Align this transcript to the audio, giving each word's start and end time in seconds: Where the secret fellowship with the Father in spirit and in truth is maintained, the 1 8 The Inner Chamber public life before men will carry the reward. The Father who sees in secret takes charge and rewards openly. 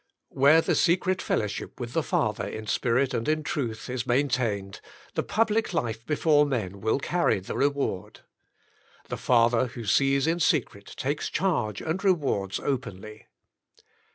Where 0.29 0.61
the 0.61 0.73
secret 0.73 1.21
fellowship 1.21 1.79
with 1.79 1.93
the 1.93 2.01
Father 2.01 2.47
in 2.47 2.65
spirit 2.65 3.13
and 3.13 3.29
in 3.29 3.43
truth 3.43 3.87
is 3.87 4.07
maintained, 4.07 4.81
the 5.13 5.21
1 5.21 5.25
8 5.25 5.27
The 5.27 5.27
Inner 5.27 5.27
Chamber 5.27 5.27
public 5.27 5.73
life 5.75 6.05
before 6.07 6.43
men 6.47 6.81
will 6.81 6.97
carry 6.97 7.39
the 7.39 7.55
reward. 7.55 8.21
The 9.09 9.17
Father 9.17 9.67
who 9.67 9.85
sees 9.85 10.25
in 10.25 10.39
secret 10.39 10.91
takes 10.97 11.29
charge 11.29 11.81
and 11.81 12.03
rewards 12.03 12.59
openly. 12.59 13.27